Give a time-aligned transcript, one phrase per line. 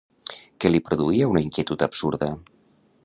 [0.63, 2.31] Què li produïa una inquietud absurda?